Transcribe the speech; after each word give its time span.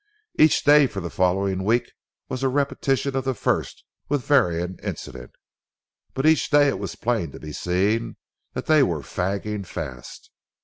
"Each 0.39 0.63
day 0.63 0.87
for 0.87 0.99
the 0.99 1.11
following 1.11 1.63
week 1.63 1.91
was 2.27 2.41
a 2.41 2.49
repetition 2.49 3.15
of 3.15 3.23
the 3.23 3.35
first 3.35 3.83
with 4.09 4.25
varying 4.25 4.79
incident. 4.81 5.33
But 6.15 6.25
each 6.25 6.49
day 6.49 6.69
it 6.69 6.79
was 6.79 6.95
plain 6.95 7.31
to 7.33 7.39
be 7.39 7.51
seen 7.53 8.15
that 8.53 8.65
they 8.65 8.81
were 8.81 9.01
fagging 9.03 9.63
fast. 9.63 10.31